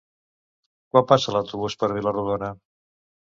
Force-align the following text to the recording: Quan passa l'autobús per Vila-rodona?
Quan 0.95 1.05
passa 1.11 1.35
l'autobús 1.35 1.77
per 1.83 1.91
Vila-rodona? 1.99 2.49